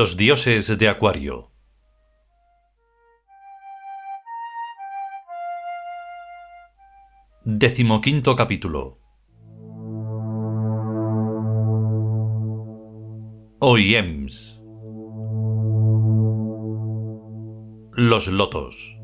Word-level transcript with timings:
Los 0.00 0.16
dioses 0.16 0.78
de 0.78 0.88
Acuario. 0.88 1.50
Decimoquinto 7.44 8.34
capítulo. 8.34 8.98
OIEMS. 13.58 14.62
Los 17.92 18.28
lotos. 18.28 18.96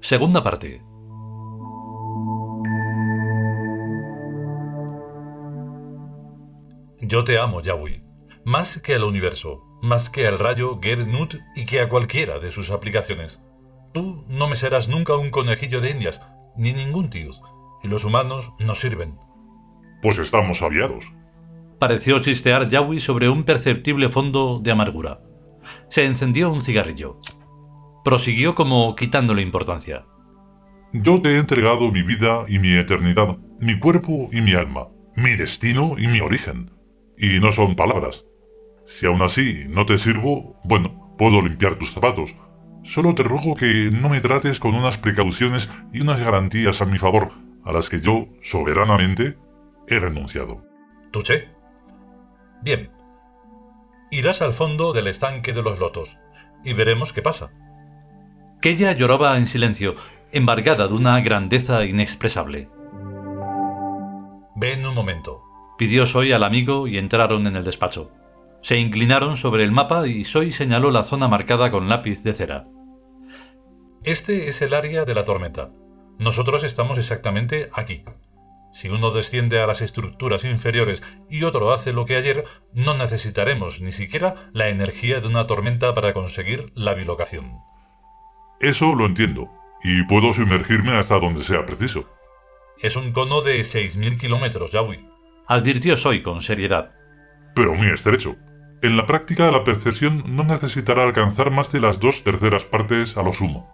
Segunda 0.00 0.42
parte. 0.42 0.91
Yo 7.12 7.24
te 7.24 7.36
amo, 7.36 7.60
Yahweh, 7.60 8.02
más 8.46 8.80
que 8.80 8.94
al 8.94 9.04
universo, 9.04 9.62
más 9.82 10.08
que 10.08 10.26
al 10.26 10.38
rayo 10.38 10.80
Gernut 10.80 11.34
y 11.54 11.66
que 11.66 11.82
a 11.82 11.90
cualquiera 11.90 12.38
de 12.38 12.50
sus 12.50 12.70
aplicaciones. 12.70 13.38
Tú 13.92 14.24
no 14.28 14.48
me 14.48 14.56
serás 14.56 14.88
nunca 14.88 15.14
un 15.16 15.28
conejillo 15.28 15.82
de 15.82 15.90
indias, 15.90 16.22
ni 16.56 16.72
ningún 16.72 17.10
tío, 17.10 17.32
y 17.82 17.88
los 17.88 18.04
humanos 18.04 18.52
nos 18.58 18.80
sirven. 18.80 19.18
Pues 20.00 20.18
estamos 20.18 20.62
aliados. 20.62 21.12
Pareció 21.78 22.18
chistear 22.18 22.66
Yahweh 22.66 22.98
sobre 22.98 23.28
un 23.28 23.44
perceptible 23.44 24.08
fondo 24.08 24.58
de 24.62 24.70
amargura. 24.70 25.20
Se 25.90 26.06
encendió 26.06 26.50
un 26.50 26.64
cigarrillo. 26.64 27.20
Prosiguió 28.04 28.54
como 28.54 28.96
quitándole 28.96 29.42
importancia. 29.42 30.06
Yo 30.94 31.20
te 31.20 31.34
he 31.34 31.36
entregado 31.36 31.92
mi 31.92 32.00
vida 32.00 32.46
y 32.48 32.58
mi 32.58 32.72
eternidad, 32.72 33.36
mi 33.60 33.78
cuerpo 33.78 34.30
y 34.32 34.40
mi 34.40 34.54
alma, 34.54 34.88
mi 35.14 35.36
destino 35.36 35.96
y 35.98 36.06
mi 36.06 36.20
origen. 36.20 36.70
Y 37.22 37.38
no 37.38 37.52
son 37.52 37.76
palabras. 37.76 38.26
Si 38.84 39.06
aún 39.06 39.22
así 39.22 39.64
no 39.68 39.86
te 39.86 39.96
sirvo, 39.96 40.56
bueno, 40.64 41.14
puedo 41.16 41.40
limpiar 41.40 41.76
tus 41.76 41.92
zapatos. 41.92 42.34
Solo 42.82 43.14
te 43.14 43.22
ruego 43.22 43.54
que 43.54 43.90
no 43.92 44.08
me 44.08 44.20
trates 44.20 44.58
con 44.58 44.74
unas 44.74 44.98
precauciones 44.98 45.70
y 45.92 46.00
unas 46.00 46.18
garantías 46.18 46.82
a 46.82 46.84
mi 46.84 46.98
favor, 46.98 47.30
a 47.64 47.70
las 47.70 47.88
que 47.88 48.00
yo, 48.00 48.26
soberanamente, 48.42 49.38
he 49.86 50.00
renunciado. 50.00 50.66
¿Tuché? 51.12 51.48
Bien. 52.60 52.90
Irás 54.10 54.42
al 54.42 54.52
fondo 54.52 54.92
del 54.92 55.06
estanque 55.06 55.52
de 55.52 55.62
los 55.62 55.78
lotos 55.78 56.18
y 56.64 56.72
veremos 56.72 57.12
qué 57.12 57.22
pasa. 57.22 57.52
Kella 58.60 58.94
lloraba 58.94 59.38
en 59.38 59.46
silencio, 59.46 59.94
embargada 60.32 60.88
de 60.88 60.94
una 60.94 61.20
grandeza 61.20 61.84
inexpresable. 61.84 62.68
Ven 64.56 64.84
un 64.84 64.94
momento. 64.96 65.41
Pidió 65.78 66.06
Soy 66.06 66.32
al 66.32 66.44
amigo 66.44 66.86
y 66.86 66.98
entraron 66.98 67.46
en 67.46 67.56
el 67.56 67.64
despacho. 67.64 68.10
Se 68.60 68.76
inclinaron 68.76 69.36
sobre 69.36 69.64
el 69.64 69.72
mapa 69.72 70.06
y 70.06 70.24
Soy 70.24 70.52
señaló 70.52 70.90
la 70.90 71.04
zona 71.04 71.28
marcada 71.28 71.70
con 71.70 71.88
lápiz 71.88 72.22
de 72.22 72.32
cera. 72.32 72.68
Este 74.04 74.48
es 74.48 74.62
el 74.62 74.74
área 74.74 75.04
de 75.04 75.14
la 75.14 75.24
tormenta. 75.24 75.70
Nosotros 76.18 76.62
estamos 76.64 76.98
exactamente 76.98 77.70
aquí. 77.72 78.04
Si 78.72 78.88
uno 78.88 79.10
desciende 79.10 79.60
a 79.60 79.66
las 79.66 79.82
estructuras 79.82 80.44
inferiores 80.44 81.02
y 81.28 81.44
otro 81.44 81.72
hace 81.72 81.92
lo 81.92 82.06
que 82.06 82.16
ayer, 82.16 82.44
no 82.72 82.96
necesitaremos 82.96 83.80
ni 83.80 83.92
siquiera 83.92 84.50
la 84.52 84.68
energía 84.70 85.20
de 85.20 85.28
una 85.28 85.46
tormenta 85.46 85.92
para 85.94 86.12
conseguir 86.14 86.72
la 86.74 86.94
bilocación. 86.94 87.60
Eso 88.60 88.94
lo 88.94 89.06
entiendo, 89.06 89.50
y 89.84 90.04
puedo 90.04 90.32
sumergirme 90.32 90.92
hasta 90.92 91.18
donde 91.18 91.42
sea 91.42 91.66
preciso. 91.66 92.08
Es 92.80 92.96
un 92.96 93.12
cono 93.12 93.42
de 93.42 93.60
6.000 93.60 94.18
kilómetros, 94.18 94.72
Yahweh. 94.72 95.11
Advirtió 95.48 95.96
Soy 95.96 96.22
con 96.22 96.40
seriedad. 96.40 96.92
Pero 97.54 97.74
muy 97.74 97.88
estrecho. 97.88 98.36
En 98.80 98.96
la 98.96 99.06
práctica 99.06 99.50
la 99.50 99.64
percepción 99.64 100.24
no 100.36 100.44
necesitará 100.44 101.02
alcanzar 101.02 101.50
más 101.50 101.70
de 101.72 101.80
las 101.80 102.00
dos 102.00 102.24
terceras 102.24 102.64
partes 102.64 103.16
a 103.16 103.22
lo 103.22 103.32
sumo. 103.32 103.72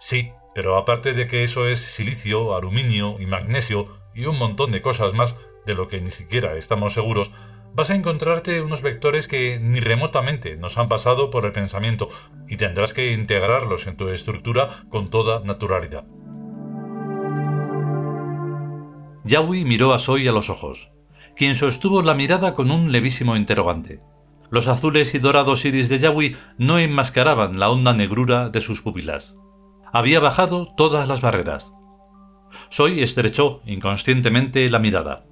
Sí, 0.00 0.30
pero 0.54 0.76
aparte 0.76 1.12
de 1.12 1.26
que 1.26 1.44
eso 1.44 1.68
es 1.68 1.80
silicio, 1.80 2.54
aluminio 2.54 3.16
y 3.20 3.26
magnesio 3.26 3.88
y 4.14 4.26
un 4.26 4.38
montón 4.38 4.72
de 4.72 4.82
cosas 4.82 5.14
más 5.14 5.36
de 5.64 5.74
lo 5.74 5.88
que 5.88 6.00
ni 6.00 6.10
siquiera 6.10 6.56
estamos 6.56 6.94
seguros, 6.94 7.30
vas 7.74 7.90
a 7.90 7.94
encontrarte 7.94 8.60
unos 8.60 8.82
vectores 8.82 9.28
que 9.28 9.58
ni 9.60 9.80
remotamente 9.80 10.56
nos 10.56 10.76
han 10.76 10.88
pasado 10.88 11.30
por 11.30 11.44
el 11.44 11.52
pensamiento 11.52 12.08
y 12.48 12.56
tendrás 12.56 12.92
que 12.92 13.12
integrarlos 13.12 13.86
en 13.86 13.96
tu 13.96 14.08
estructura 14.08 14.84
con 14.90 15.08
toda 15.10 15.40
naturalidad. 15.40 16.06
Yahweh 19.24 19.64
miró 19.64 19.94
a 19.94 19.98
Soy 19.98 20.26
a 20.26 20.32
los 20.32 20.50
ojos, 20.50 20.90
quien 21.36 21.56
sostuvo 21.56 22.02
la 22.02 22.14
mirada 22.14 22.54
con 22.54 22.70
un 22.70 22.92
levísimo 22.92 23.36
interrogante. 23.36 24.00
Los 24.50 24.68
azules 24.68 25.14
y 25.14 25.18
dorados 25.18 25.64
iris 25.64 25.88
de 25.88 25.98
Yahweh 25.98 26.36
no 26.58 26.78
enmascaraban 26.78 27.58
la 27.58 27.70
honda 27.70 27.94
negrura 27.94 28.50
de 28.50 28.60
sus 28.60 28.82
pupilas. 28.82 29.34
Había 29.92 30.20
bajado 30.20 30.66
todas 30.76 31.08
las 31.08 31.20
barreras. 31.20 31.72
Soy 32.68 33.02
estrechó 33.02 33.62
inconscientemente 33.64 34.68
la 34.68 34.78
mirada. 34.78 35.24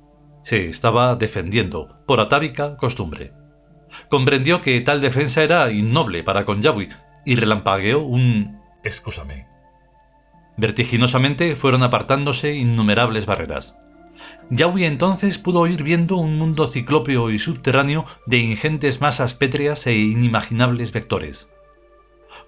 Se 0.42 0.68
estaba 0.68 1.16
defendiendo, 1.16 2.02
por 2.06 2.20
atávica 2.20 2.76
costumbre. 2.76 3.32
Comprendió 4.08 4.62
que 4.62 4.80
tal 4.80 5.00
defensa 5.00 5.42
era 5.42 5.70
innoble 5.70 6.22
para 6.22 6.44
con 6.44 6.62
Yahweh 6.62 6.88
y 7.26 7.34
relampagueó 7.34 8.00
un 8.00 8.58
Excúsame. 8.82 9.46
Vertiginosamente 10.56 11.56
fueron 11.56 11.82
apartándose 11.82 12.54
innumerables 12.54 13.26
barreras. 13.26 13.74
Yahweh 14.50 14.86
entonces 14.86 15.38
pudo 15.38 15.66
ir 15.66 15.82
viendo 15.82 16.16
un 16.16 16.38
mundo 16.38 16.66
ciclópeo 16.66 17.30
y 17.30 17.38
subterráneo 17.38 18.04
de 18.26 18.38
ingentes 18.38 19.00
masas 19.00 19.34
pétreas 19.34 19.86
e 19.86 19.96
inimaginables 19.96 20.92
vectores. 20.92 21.48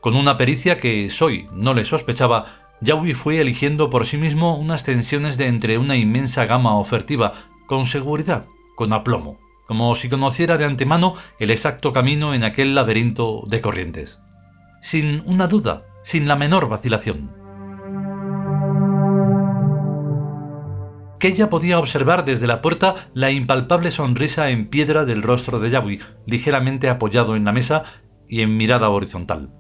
Con 0.01 0.17
una 0.17 0.37
pericia 0.37 0.79
que 0.79 1.11
Soy 1.11 1.49
no 1.53 1.75
le 1.75 1.85
sospechaba, 1.85 2.63
Yahweh 2.81 3.15
fue 3.15 3.41
eligiendo 3.41 3.91
por 3.91 4.07
sí 4.07 4.17
mismo 4.17 4.57
unas 4.57 4.85
tensiones 4.85 5.37
de 5.39 5.47
entre 5.47 5.79
una 5.79 5.97
inmensa 5.97 6.47
gama 6.47 6.77
ofertiva, 6.77 7.35
con 7.67 7.87
seguridad, 7.87 8.47
con 8.75 8.93
aplomo, 8.93 9.39
como 9.67 9.95
si 9.95 10.09
conociera 10.09 10.59
de 10.59 10.65
antemano 10.65 11.15
el 11.39 11.51
exacto 11.51 11.93
camino 11.93 12.35
en 12.35 12.43
aquel 12.43 12.75
laberinto 12.75 13.45
de 13.47 13.61
corrientes. 13.61 14.19
Sin 14.83 15.23
una 15.27 15.47
duda, 15.47 15.87
sin 16.03 16.27
la 16.27 16.35
menor 16.35 16.69
vacilación. 16.69 17.42
Ella 21.29 21.49
podía 21.49 21.79
observar 21.79 22.25
desde 22.25 22.47
la 22.47 22.61
puerta 22.61 23.09
la 23.15 23.31
impalpable 23.31 23.91
sonrisa 23.91 24.51
en 24.51 24.69
piedra 24.69 25.05
del 25.05 25.23
rostro 25.23 25.59
de 25.59 25.71
Yahweh, 25.71 26.01
ligeramente 26.27 26.89
apoyado 26.89 27.37
en 27.37 27.45
la 27.45 27.53
mesa 27.53 27.85
y 28.29 28.43
en 28.43 28.57
mirada 28.57 28.89
horizontal. 28.89 29.51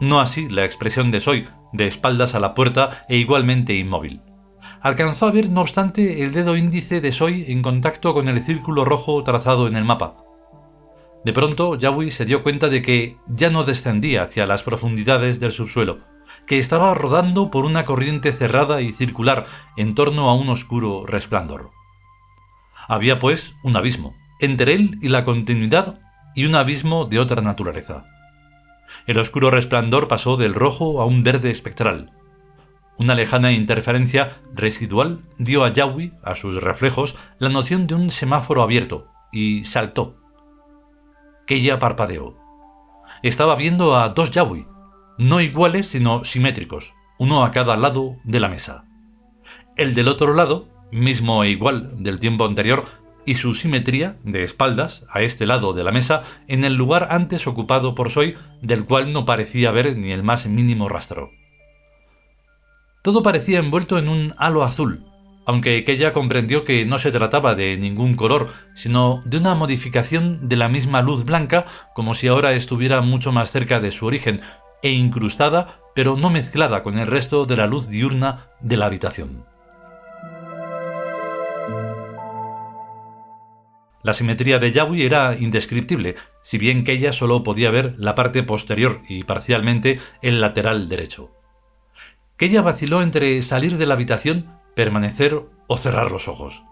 No 0.00 0.20
así 0.20 0.48
la 0.48 0.64
expresión 0.64 1.10
de 1.10 1.20
Soy, 1.20 1.48
de 1.72 1.86
espaldas 1.86 2.34
a 2.34 2.40
la 2.40 2.54
puerta 2.54 3.04
e 3.08 3.16
igualmente 3.16 3.74
inmóvil. 3.74 4.22
Alcanzó 4.80 5.26
a 5.26 5.30
ver, 5.30 5.50
no 5.50 5.60
obstante, 5.60 6.24
el 6.24 6.32
dedo 6.32 6.56
índice 6.56 7.00
de 7.00 7.12
Soy 7.12 7.44
en 7.48 7.62
contacto 7.62 8.14
con 8.14 8.28
el 8.28 8.42
círculo 8.42 8.84
rojo 8.84 9.22
trazado 9.22 9.66
en 9.66 9.76
el 9.76 9.84
mapa. 9.84 10.24
De 11.24 11.34
pronto, 11.34 11.74
Yahweh 11.74 12.10
se 12.10 12.24
dio 12.24 12.42
cuenta 12.42 12.70
de 12.70 12.80
que 12.80 13.18
ya 13.28 13.50
no 13.50 13.64
descendía 13.64 14.22
hacia 14.22 14.46
las 14.46 14.62
profundidades 14.62 15.38
del 15.38 15.52
subsuelo, 15.52 15.98
que 16.46 16.58
estaba 16.58 16.94
rodando 16.94 17.50
por 17.50 17.64
una 17.64 17.84
corriente 17.84 18.32
cerrada 18.32 18.80
y 18.80 18.92
circular 18.92 19.46
en 19.76 19.94
torno 19.94 20.28
a 20.28 20.34
un 20.34 20.48
oscuro 20.48 21.06
resplandor. 21.06 21.70
Había, 22.88 23.18
pues, 23.18 23.54
un 23.62 23.76
abismo, 23.76 24.14
entre 24.40 24.74
él 24.74 24.98
y 25.00 25.08
la 25.08 25.24
continuidad, 25.24 26.00
y 26.34 26.46
un 26.46 26.54
abismo 26.54 27.04
de 27.04 27.18
otra 27.18 27.42
naturaleza. 27.42 28.04
El 29.06 29.18
oscuro 29.18 29.50
resplandor 29.50 30.08
pasó 30.08 30.36
del 30.36 30.54
rojo 30.54 31.00
a 31.00 31.04
un 31.04 31.22
verde 31.22 31.50
espectral. 31.50 32.12
Una 32.98 33.14
lejana 33.14 33.52
interferencia 33.52 34.40
residual 34.52 35.22
dio 35.38 35.64
a 35.64 35.72
Yahweh, 35.72 36.12
a 36.22 36.34
sus 36.34 36.62
reflejos, 36.62 37.16
la 37.38 37.48
noción 37.48 37.86
de 37.86 37.94
un 37.94 38.10
semáforo 38.10 38.62
abierto, 38.62 39.08
y 39.32 39.64
saltó. 39.64 40.16
Keya 41.46 41.78
parpadeó. 41.78 42.36
Estaba 43.22 43.54
viendo 43.54 43.96
a 43.96 44.08
dos 44.10 44.30
Yahweh, 44.30 44.66
no 45.18 45.40
iguales 45.40 45.86
sino 45.86 46.24
simétricos, 46.24 46.94
uno 47.18 47.44
a 47.44 47.50
cada 47.50 47.76
lado 47.76 48.16
de 48.24 48.40
la 48.40 48.48
mesa. 48.48 48.84
El 49.76 49.94
del 49.94 50.08
otro 50.08 50.34
lado, 50.34 50.68
mismo 50.90 51.44
e 51.44 51.50
igual 51.50 52.02
del 52.02 52.18
tiempo 52.18 52.44
anterior, 52.44 52.84
y 53.26 53.34
su 53.34 53.54
simetría 53.54 54.16
de 54.24 54.44
espaldas 54.44 55.04
a 55.10 55.22
este 55.22 55.46
lado 55.46 55.72
de 55.72 55.84
la 55.84 55.92
mesa 55.92 56.22
en 56.48 56.64
el 56.64 56.74
lugar 56.74 57.08
antes 57.10 57.46
ocupado 57.46 57.94
por 57.94 58.10
Soy, 58.10 58.36
del 58.62 58.84
cual 58.84 59.12
no 59.12 59.24
parecía 59.24 59.68
haber 59.68 59.96
ni 59.96 60.12
el 60.12 60.22
más 60.22 60.46
mínimo 60.46 60.88
rastro. 60.88 61.30
Todo 63.02 63.22
parecía 63.22 63.58
envuelto 63.58 63.98
en 63.98 64.08
un 64.08 64.34
halo 64.36 64.62
azul, 64.62 65.04
aunque 65.46 65.78
aquella 65.78 66.12
comprendió 66.12 66.64
que 66.64 66.84
no 66.84 66.98
se 66.98 67.10
trataba 67.10 67.54
de 67.54 67.76
ningún 67.76 68.14
color, 68.14 68.52
sino 68.74 69.22
de 69.24 69.38
una 69.38 69.54
modificación 69.54 70.48
de 70.48 70.56
la 70.56 70.68
misma 70.68 71.02
luz 71.02 71.24
blanca, 71.24 71.66
como 71.94 72.14
si 72.14 72.28
ahora 72.28 72.52
estuviera 72.52 73.00
mucho 73.00 73.32
más 73.32 73.50
cerca 73.50 73.80
de 73.80 73.90
su 73.90 74.06
origen, 74.06 74.42
e 74.82 74.90
incrustada, 74.90 75.80
pero 75.94 76.16
no 76.16 76.30
mezclada 76.30 76.82
con 76.82 76.98
el 76.98 77.06
resto 77.06 77.44
de 77.44 77.56
la 77.56 77.66
luz 77.66 77.88
diurna 77.88 78.48
de 78.60 78.76
la 78.76 78.86
habitación. 78.86 79.44
La 84.02 84.14
simetría 84.14 84.58
de 84.58 84.72
Yahweh 84.72 85.04
era 85.04 85.36
indescriptible, 85.38 86.16
si 86.42 86.56
bien 86.56 86.84
que 86.84 86.92
ella 86.92 87.12
solo 87.12 87.42
podía 87.42 87.70
ver 87.70 87.94
la 87.98 88.14
parte 88.14 88.42
posterior 88.42 89.02
y 89.08 89.24
parcialmente 89.24 90.00
el 90.22 90.40
lateral 90.40 90.88
derecho. 90.88 91.30
Ella 92.38 92.62
vaciló 92.62 93.02
entre 93.02 93.42
salir 93.42 93.76
de 93.76 93.84
la 93.84 93.94
habitación, 93.94 94.58
permanecer 94.74 95.42
o 95.66 95.76
cerrar 95.76 96.10
los 96.10 96.28
ojos. 96.28 96.62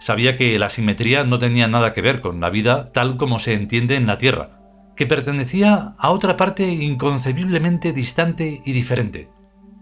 Sabía 0.00 0.36
que 0.36 0.58
la 0.58 0.70
simetría 0.70 1.24
no 1.24 1.38
tenía 1.38 1.68
nada 1.68 1.92
que 1.92 2.00
ver 2.00 2.22
con 2.22 2.40
la 2.40 2.48
vida 2.48 2.90
tal 2.92 3.18
como 3.18 3.38
se 3.38 3.52
entiende 3.52 3.96
en 3.96 4.06
la 4.06 4.16
Tierra, 4.16 4.55
que 4.96 5.06
pertenecía 5.06 5.94
a 5.98 6.10
otra 6.10 6.36
parte 6.36 6.66
inconcebiblemente 6.66 7.92
distante 7.92 8.62
y 8.64 8.72
diferente, 8.72 9.28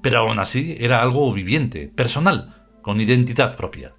pero 0.03 0.19
aún 0.19 0.39
así 0.39 0.77
era 0.79 1.03
algo 1.03 1.33
viviente, 1.33 1.89
personal, 1.89 2.67
con 2.83 3.01
identidad 3.01 3.57
propia. 3.57 3.95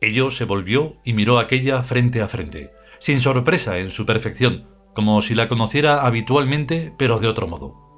Ello 0.00 0.30
se 0.30 0.44
volvió 0.44 0.96
y 1.04 1.12
miró 1.12 1.38
aquella 1.38 1.82
frente 1.82 2.22
a 2.22 2.28
frente, 2.28 2.70
sin 2.98 3.20
sorpresa 3.20 3.78
en 3.78 3.90
su 3.90 4.06
perfección, 4.06 4.68
como 4.94 5.20
si 5.22 5.34
la 5.34 5.48
conociera 5.48 6.06
habitualmente, 6.06 6.94
pero 6.96 7.18
de 7.18 7.28
otro 7.28 7.46
modo. 7.46 7.88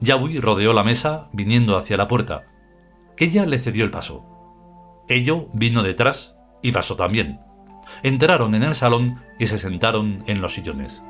Yahweh 0.00 0.40
rodeó 0.40 0.72
la 0.72 0.84
mesa, 0.84 1.30
viniendo 1.32 1.76
hacia 1.76 1.96
la 1.96 2.08
puerta. 2.08 2.44
Ella 3.16 3.46
le 3.46 3.58
cedió 3.58 3.84
el 3.84 3.90
paso. 3.90 4.24
Ello 5.08 5.48
vino 5.54 5.82
detrás 5.82 6.34
y 6.60 6.72
pasó 6.72 6.96
también. 6.96 7.40
Entraron 8.02 8.54
en 8.54 8.62
el 8.62 8.74
salón 8.74 9.22
y 9.38 9.46
se 9.46 9.58
sentaron 9.58 10.24
en 10.26 10.40
los 10.40 10.54
sillones. 10.54 11.02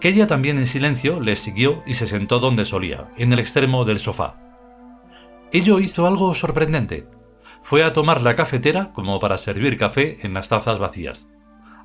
Ella 0.00 0.26
también 0.26 0.58
en 0.58 0.66
silencio 0.66 1.20
les 1.20 1.38
siguió 1.38 1.82
y 1.86 1.94
se 1.94 2.06
sentó 2.06 2.38
donde 2.38 2.64
solía, 2.64 3.10
en 3.16 3.32
el 3.32 3.38
extremo 3.38 3.84
del 3.84 3.98
sofá. 3.98 4.36
Ello 5.50 5.78
hizo 5.78 6.06
algo 6.06 6.34
sorprendente. 6.34 7.06
Fue 7.62 7.82
a 7.82 7.92
tomar 7.92 8.20
la 8.20 8.36
cafetera 8.36 8.92
como 8.92 9.18
para 9.18 9.38
servir 9.38 9.78
café 9.78 10.18
en 10.26 10.34
las 10.34 10.48
tazas 10.48 10.78
vacías. 10.78 11.26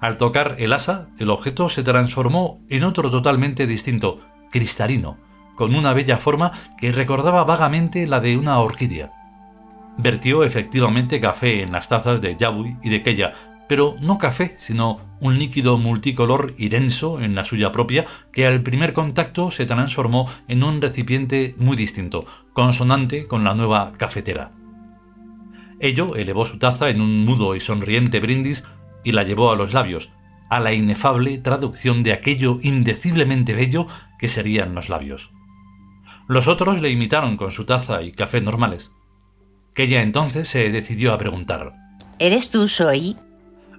Al 0.01 0.17
tocar 0.17 0.55
el 0.59 0.73
asa, 0.73 1.09
el 1.17 1.29
objeto 1.29 1.69
se 1.69 1.83
transformó 1.83 2.61
en 2.69 2.83
otro 2.83 3.09
totalmente 3.11 3.67
distinto, 3.67 4.21
cristalino, 4.51 5.17
con 5.55 5.75
una 5.75 5.93
bella 5.93 6.17
forma 6.17 6.51
que 6.79 6.91
recordaba 6.91 7.43
vagamente 7.43 8.07
la 8.07 8.19
de 8.19 8.37
una 8.37 8.59
orquídea. 8.59 9.18
Vertió 10.01 10.45
efectivamente 10.45 11.19
café 11.19 11.61
en 11.61 11.73
las 11.73 11.89
tazas 11.89 12.21
de 12.21 12.37
Yabui 12.37 12.77
y 12.81 12.89
de 12.89 13.03
Keya, 13.03 13.33
pero 13.67 13.97
no 13.99 14.17
café, 14.17 14.55
sino 14.57 15.01
un 15.19 15.37
líquido 15.37 15.77
multicolor 15.77 16.53
y 16.57 16.69
denso 16.69 17.19
en 17.19 17.35
la 17.35 17.43
suya 17.43 17.73
propia 17.73 18.05
que 18.31 18.47
al 18.47 18.63
primer 18.63 18.93
contacto 18.93 19.51
se 19.51 19.65
transformó 19.65 20.29
en 20.47 20.63
un 20.63 20.81
recipiente 20.81 21.53
muy 21.57 21.75
distinto, 21.75 22.25
consonante 22.53 23.27
con 23.27 23.43
la 23.43 23.53
nueva 23.55 23.91
cafetera. 23.97 24.53
Ello 25.81 26.15
elevó 26.15 26.45
su 26.45 26.59
taza 26.59 26.89
en 26.89 27.01
un 27.01 27.25
mudo 27.25 27.53
y 27.53 27.59
sonriente 27.59 28.21
brindis 28.21 28.63
y 29.03 29.11
la 29.11 29.23
llevó 29.23 29.51
a 29.51 29.57
los 29.57 29.73
labios, 29.73 30.11
a 30.49 30.61
la 30.61 30.71
inefable 30.71 31.39
traducción 31.39 32.03
de 32.03 32.13
aquello 32.13 32.57
indeciblemente 32.61 33.53
bello 33.53 33.85
que 34.17 34.29
serían 34.29 34.75
los 34.75 34.87
labios. 34.87 35.31
Los 36.29 36.47
otros 36.47 36.81
le 36.81 36.89
imitaron 36.89 37.35
con 37.35 37.51
su 37.51 37.65
taza 37.65 38.01
y 38.01 38.13
café 38.13 38.39
normales. 38.39 38.93
Que 39.79 39.85
ella 39.85 40.01
entonces 40.01 40.49
se 40.49 40.69
decidió 40.71 41.13
a 41.13 41.17
preguntar. 41.17 41.71
¿Eres 42.19 42.51
tú, 42.51 42.67
Soy? 42.67 43.15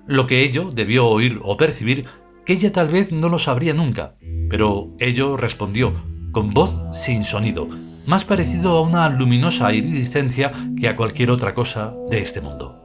Lo 0.07 0.27
que 0.27 0.45
ello 0.45 0.71
debió 0.73 1.07
oír 1.07 1.39
o 1.43 1.59
percibir, 1.59 2.07
que 2.47 2.55
ella 2.55 2.73
tal 2.73 2.89
vez 2.89 3.13
no 3.13 3.29
lo 3.29 3.37
sabría 3.37 3.75
nunca, 3.75 4.15
pero 4.49 4.97
ello 4.99 5.37
respondió, 5.37 5.93
con 6.33 6.55
voz 6.55 6.83
sin 6.95 7.23
sonido, 7.23 7.69
más 8.07 8.25
parecido 8.25 8.79
a 8.79 8.81
una 8.81 9.11
luminosa 9.11 9.75
iridiscencia 9.75 10.53
que 10.81 10.89
a 10.89 10.97
cualquier 10.97 11.31
otra 11.31 11.53
cosa 11.53 11.93
de 12.09 12.23
este 12.23 12.41
mundo. 12.41 12.81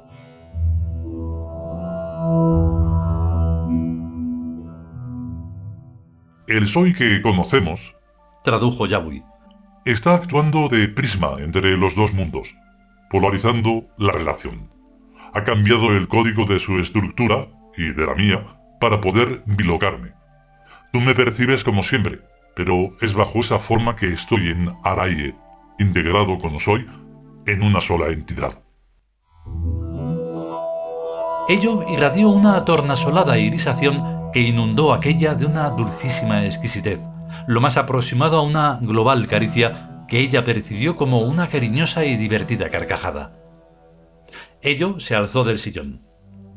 El 6.49 6.67
soy 6.67 6.93
que 6.93 7.21
conocemos, 7.21 7.95
tradujo 8.43 8.87
Yahweh, 8.87 9.23
está 9.85 10.15
actuando 10.15 10.67
de 10.67 10.89
prisma 10.89 11.37
entre 11.39 11.77
los 11.77 11.95
dos 11.95 12.11
mundos, 12.11 12.53
polarizando 13.09 13.85
la 13.97 14.11
relación 14.11 14.75
ha 15.35 15.43
cambiado 15.43 15.91
el 15.91 16.07
código 16.07 16.45
de 16.45 16.59
su 16.59 16.79
estructura 16.79 17.47
y 17.75 17.91
de 17.91 18.05
la 18.05 18.15
mía 18.15 18.57
para 18.79 19.01
poder 19.01 19.43
bilocarme. 19.45 20.13
Tú 20.93 21.01
me 21.01 21.13
percibes 21.13 21.65
como 21.65 21.83
siempre, 21.83 22.21
pero 22.55 22.91
es 23.01 23.13
bajo 23.13 23.39
esa 23.39 23.59
forma 23.59 23.97
que 23.97 24.13
estoy 24.13 24.47
en 24.47 24.71
Araye, 24.85 25.35
integrado 25.77 26.39
como 26.39 26.61
soy, 26.61 26.85
en 27.45 27.63
una 27.63 27.81
sola 27.81 28.07
entidad. 28.07 28.63
Ello 31.49 31.83
irradió 31.91 32.29
una 32.29 32.63
tornasolada 32.63 33.37
irisación 33.37 34.31
que 34.31 34.39
inundó 34.39 34.93
aquella 34.93 35.35
de 35.35 35.45
una 35.45 35.69
dulcísima 35.69 36.45
exquisitez, 36.45 37.01
lo 37.45 37.59
más 37.59 37.75
aproximado 37.75 38.37
a 38.37 38.41
una 38.41 38.79
global 38.81 39.27
caricia 39.27 39.94
que 40.07 40.19
ella 40.19 40.43
percibió 40.43 40.95
como 40.95 41.21
una 41.21 41.47
cariñosa 41.47 42.05
y 42.05 42.17
divertida 42.17 42.69
carcajada. 42.69 43.33
Ello 44.61 44.99
se 44.99 45.15
alzó 45.15 45.43
del 45.43 45.59
sillón. 45.59 46.01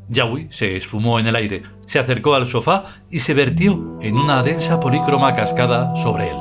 Yahweh 0.09 0.47
se 0.49 0.75
esfumó 0.75 1.19
en 1.19 1.27
el 1.27 1.35
aire, 1.35 1.63
se 1.85 1.99
acercó 1.99 2.33
al 2.33 2.47
sofá 2.47 2.85
y 3.11 3.19
se 3.19 3.33
vertió 3.33 3.97
en 4.01 4.17
una 4.17 4.41
densa 4.41 4.79
polícroma 4.79 5.35
cascada 5.35 5.95
sobre 5.95 6.29
él. 6.29 6.37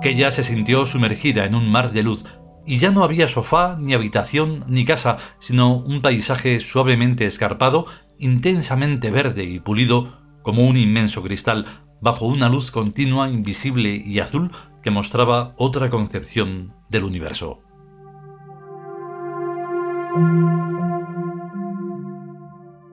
Kella 0.00 0.32
se 0.32 0.42
sintió 0.42 0.86
sumergida 0.86 1.44
en 1.44 1.54
un 1.54 1.70
mar 1.70 1.92
de 1.92 2.02
luz, 2.02 2.24
y 2.64 2.78
ya 2.78 2.90
no 2.90 3.04
había 3.04 3.28
sofá, 3.28 3.78
ni 3.80 3.94
habitación, 3.94 4.64
ni 4.66 4.84
casa, 4.84 5.18
sino 5.38 5.76
un 5.76 6.00
paisaje 6.00 6.58
suavemente 6.60 7.26
escarpado, 7.26 7.86
intensamente 8.18 9.10
verde 9.10 9.44
y 9.44 9.60
pulido, 9.60 10.18
como 10.42 10.66
un 10.66 10.76
inmenso 10.76 11.22
cristal, 11.22 11.66
bajo 12.00 12.26
una 12.26 12.48
luz 12.48 12.70
continua, 12.70 13.28
invisible 13.28 13.94
y 13.94 14.18
azul 14.18 14.50
que 14.86 14.92
mostraba 14.92 15.52
otra 15.56 15.90
concepción 15.90 16.72
del 16.88 17.02
universo. 17.02 17.60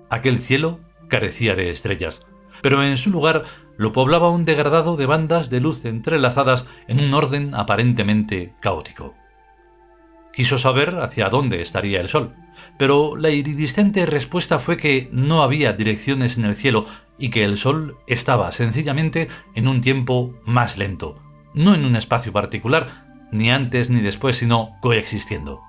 Aquel 0.10 0.40
cielo 0.40 0.80
carecía 1.08 1.54
de 1.54 1.70
estrellas, 1.70 2.26
pero 2.64 2.84
en 2.84 2.98
su 2.98 3.12
lugar 3.12 3.44
lo 3.78 3.92
poblaba 3.92 4.32
un 4.32 4.44
degradado 4.44 4.98
de 4.98 5.06
bandas 5.06 5.52
de 5.52 5.60
luz 5.60 5.86
entrelazadas 5.86 6.66
en 6.88 7.00
un 7.00 7.14
orden 7.14 7.54
aparentemente 7.54 8.56
caótico. 8.60 9.14
Quiso 10.34 10.58
saber 10.58 10.96
hacia 10.96 11.30
dónde 11.30 11.62
estaría 11.62 12.02
el 12.02 12.10
sol, 12.10 12.34
pero 12.80 13.16
la 13.16 13.30
iridiscente 13.30 14.08
respuesta 14.08 14.58
fue 14.58 14.78
que 14.78 15.10
no 15.12 15.44
había 15.44 15.74
direcciones 15.74 16.40
en 16.40 16.46
el 16.46 16.56
cielo 16.56 16.88
y 17.20 17.30
que 17.30 17.44
el 17.44 17.56
sol 17.56 18.00
estaba 18.08 18.52
sencillamente 18.52 19.28
en 19.54 19.68
un 19.68 19.82
tiempo 19.82 20.34
más 20.44 20.80
lento, 20.80 21.23
no 21.54 21.74
en 21.74 21.86
un 21.86 21.96
espacio 21.96 22.32
particular, 22.32 23.06
ni 23.32 23.52
antes 23.52 23.90
ni 23.90 24.02
después, 24.02 24.38
sino 24.38 24.78
coexistiendo. 24.82 25.62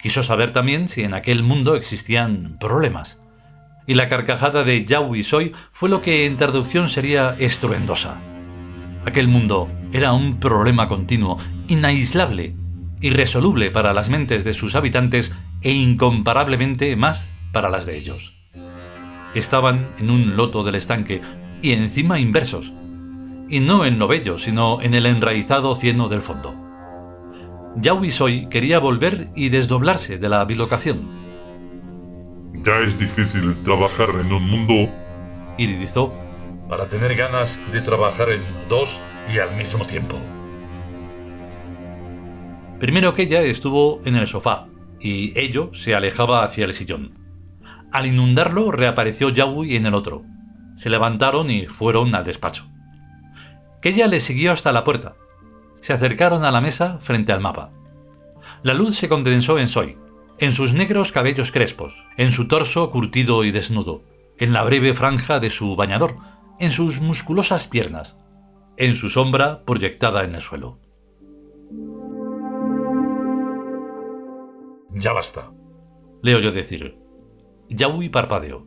Quiso 0.00 0.22
saber 0.22 0.50
también 0.50 0.88
si 0.88 1.02
en 1.02 1.14
aquel 1.14 1.42
mundo 1.42 1.76
existían 1.76 2.56
problemas. 2.58 3.18
Y 3.86 3.94
la 3.94 4.08
carcajada 4.08 4.64
de 4.64 4.84
Yahweh 4.84 5.22
Soy 5.22 5.52
fue 5.72 5.88
lo 5.88 6.02
que 6.02 6.26
en 6.26 6.36
traducción 6.36 6.88
sería 6.88 7.34
estruendosa. 7.38 8.16
Aquel 9.04 9.28
mundo 9.28 9.68
era 9.92 10.12
un 10.12 10.38
problema 10.38 10.88
continuo, 10.88 11.38
inaislable, 11.68 12.54
irresoluble 13.00 13.70
para 13.70 13.92
las 13.92 14.08
mentes 14.08 14.44
de 14.44 14.52
sus 14.52 14.74
habitantes 14.74 15.32
e 15.60 15.72
incomparablemente 15.72 16.94
más 16.96 17.28
para 17.52 17.68
las 17.68 17.86
de 17.86 17.98
ellos. 17.98 18.32
Estaban 19.34 19.90
en 19.98 20.10
un 20.10 20.36
loto 20.36 20.62
del 20.62 20.76
estanque 20.76 21.20
y 21.62 21.72
encima 21.72 22.20
inversos, 22.20 22.72
y 23.52 23.60
no 23.60 23.84
en 23.84 23.98
lo 23.98 24.08
bello, 24.08 24.38
sino 24.38 24.80
en 24.80 24.94
el 24.94 25.04
enraizado 25.04 25.74
cieno 25.74 26.08
del 26.08 26.22
fondo. 26.22 26.54
Soy 28.08 28.48
quería 28.48 28.78
volver 28.78 29.28
y 29.36 29.50
desdoblarse 29.50 30.16
de 30.16 30.28
la 30.30 30.42
bilocación. 30.46 31.02
Ya 32.64 32.78
es 32.78 32.98
difícil 32.98 33.62
trabajar 33.62 34.08
en 34.18 34.32
un 34.32 34.48
mundo... 34.48 34.90
Iridizó. 35.58 36.14
Para 36.66 36.86
tener 36.86 37.14
ganas 37.14 37.58
de 37.72 37.82
trabajar 37.82 38.30
en 38.30 38.40
dos 38.70 38.98
y 39.30 39.38
al 39.38 39.54
mismo 39.54 39.84
tiempo. 39.84 40.16
Primero 42.80 43.12
que 43.12 43.24
ella 43.24 43.42
estuvo 43.42 44.00
en 44.06 44.16
el 44.16 44.26
sofá, 44.26 44.68
y 44.98 45.38
ello 45.38 45.74
se 45.74 45.94
alejaba 45.94 46.42
hacia 46.42 46.64
el 46.64 46.72
sillón. 46.72 47.18
Al 47.92 48.06
inundarlo 48.06 48.72
reapareció 48.72 49.28
Yahweh 49.28 49.76
en 49.76 49.84
el 49.84 49.92
otro. 49.92 50.24
Se 50.78 50.88
levantaron 50.88 51.50
y 51.50 51.66
fueron 51.66 52.14
al 52.14 52.24
despacho. 52.24 52.71
Ella 53.90 54.06
le 54.06 54.20
siguió 54.20 54.52
hasta 54.52 54.72
la 54.72 54.84
puerta, 54.84 55.16
se 55.80 55.92
acercaron 55.92 56.44
a 56.44 56.50
la 56.50 56.60
mesa 56.60 56.98
frente 57.00 57.32
al 57.32 57.40
mapa. 57.40 57.72
La 58.62 58.74
luz 58.74 58.96
se 58.96 59.08
condensó 59.08 59.58
en 59.58 59.68
Soy, 59.68 59.98
en 60.38 60.52
sus 60.52 60.72
negros 60.72 61.12
cabellos 61.12 61.52
crespos, 61.52 62.04
en 62.16 62.32
su 62.32 62.48
torso 62.48 62.90
curtido 62.90 63.44
y 63.44 63.50
desnudo, 63.50 64.02
en 64.38 64.52
la 64.52 64.62
breve 64.62 64.94
franja 64.94 65.40
de 65.40 65.50
su 65.50 65.76
bañador, 65.76 66.16
en 66.58 66.70
sus 66.70 67.00
musculosas 67.00 67.66
piernas, 67.66 68.16
en 68.76 68.94
su 68.94 69.10
sombra 69.10 69.64
proyectada 69.64 70.24
en 70.24 70.34
el 70.34 70.40
suelo. 70.40 70.78
Ya 74.90 75.12
basta. 75.12 75.50
Le 76.22 76.34
oyó 76.34 76.52
decir. 76.52 76.96
Yaui 77.68 78.08
parpadeó. 78.08 78.66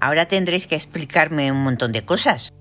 Ahora 0.00 0.26
tendréis 0.26 0.66
que 0.66 0.74
explicarme 0.74 1.50
un 1.50 1.62
montón 1.62 1.92
de 1.92 2.04
cosas. 2.04 2.52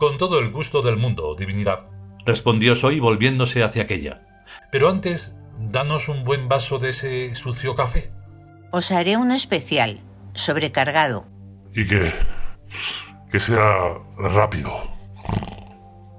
Con 0.00 0.16
todo 0.16 0.38
el 0.38 0.50
gusto 0.50 0.80
del 0.80 0.96
mundo, 0.96 1.36
divinidad. 1.38 1.84
Respondió 2.24 2.74
Soy 2.74 3.00
volviéndose 3.00 3.62
hacia 3.62 3.82
aquella. 3.82 4.22
Pero 4.72 4.88
antes, 4.88 5.36
danos 5.58 6.08
un 6.08 6.24
buen 6.24 6.48
vaso 6.48 6.78
de 6.78 6.88
ese 6.88 7.34
sucio 7.34 7.74
café. 7.74 8.10
Os 8.72 8.92
haré 8.92 9.18
uno 9.18 9.34
especial, 9.34 10.00
sobrecargado. 10.32 11.26
Y 11.74 11.86
que... 11.86 12.14
que 13.30 13.40
sea 13.40 13.98
rápido. 14.16 14.72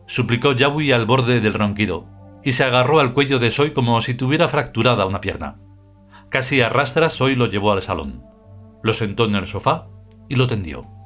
Suplicó 0.05 0.51
Yawi 0.51 0.91
al 0.91 1.07
borde 1.07 1.41
del 1.41 1.55
ronquido, 1.55 2.05
y 2.43 2.51
se 2.51 2.63
agarró 2.63 2.99
al 2.99 3.13
cuello 3.13 3.39
de 3.39 3.49
Soy 3.49 3.73
como 3.73 3.99
si 4.01 4.13
tuviera 4.13 4.47
fracturada 4.47 5.07
una 5.07 5.21
pierna. 5.21 5.57
Casi 6.29 6.61
a 6.61 6.69
rastras 6.69 7.13
Soy 7.13 7.33
lo 7.33 7.47
llevó 7.47 7.71
al 7.71 7.81
salón. 7.81 8.23
Lo 8.83 8.93
sentó 8.93 9.25
en 9.25 9.33
el 9.33 9.47
sofá 9.47 9.87
y 10.29 10.35
lo 10.35 10.45
tendió. 10.45 11.00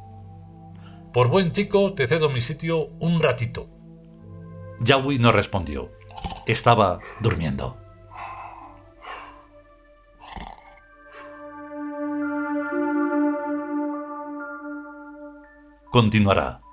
Por 1.16 1.30
buen 1.30 1.54
chico, 1.54 1.94
te 1.94 2.10
cedo 2.10 2.30
mi 2.30 2.42
sitio 2.42 2.88
un 3.00 3.22
ratito. 3.22 3.70
Yawi 4.82 5.18
no 5.18 5.32
respondió. 5.32 5.90
Estaba 6.46 7.00
durmiendo. 7.22 7.78
Continuará. 15.90 16.65